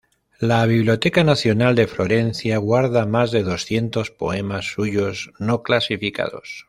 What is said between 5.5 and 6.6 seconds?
clasificados.